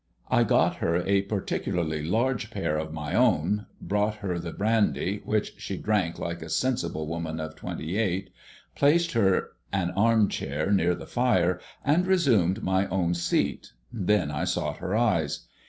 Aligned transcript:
I 0.31 0.43
got 0.43 0.77
her 0.77 0.95
a 1.05 1.21
particularly 1.21 2.03
large 2.03 2.49
pair 2.49 2.75
of 2.75 2.91
my 2.91 3.13
own, 3.13 3.67
brought 3.79 4.15
her 4.15 4.39
the 4.39 4.51
brandy, 4.51 5.21
which 5.25 5.53
she 5.59 5.77
drank 5.77 6.17
like 6.17 6.41
a 6.41 6.49
sensible 6.49 7.05
woman 7.05 7.39
of 7.39 7.55
twenty 7.55 7.99
eight, 7.99 8.31
placed 8.73 9.11
her 9.11 9.51
an 9.71 9.91
armchair 9.91 10.71
near 10.71 10.95
the 10.95 11.05
fire, 11.05 11.59
and 11.85 12.07
resumed 12.07 12.63
my 12.63 12.87
own 12.87 13.13
seat. 13.13 13.73
Then 13.93 14.31
I 14.31 14.43
sought 14.43 14.77
her 14.77 14.95
eyes. 14.95 15.41